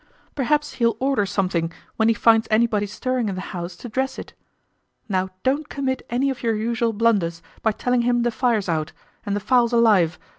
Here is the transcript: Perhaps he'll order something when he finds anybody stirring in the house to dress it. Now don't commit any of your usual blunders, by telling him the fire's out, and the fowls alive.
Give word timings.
Perhaps 0.33 0.73
he'll 0.73 0.97
order 0.99 1.27
something 1.27 1.71
when 1.97 2.07
he 2.07 2.15
finds 2.15 2.47
anybody 2.49 2.87
stirring 2.87 3.29
in 3.29 3.35
the 3.35 3.39
house 3.53 3.75
to 3.75 3.87
dress 3.87 4.17
it. 4.17 4.33
Now 5.07 5.29
don't 5.43 5.69
commit 5.69 6.01
any 6.09 6.31
of 6.31 6.41
your 6.41 6.55
usual 6.55 6.91
blunders, 6.91 7.43
by 7.61 7.73
telling 7.73 8.01
him 8.01 8.23
the 8.23 8.31
fire's 8.31 8.67
out, 8.67 8.93
and 9.27 9.35
the 9.35 9.39
fowls 9.39 9.73
alive. 9.73 10.17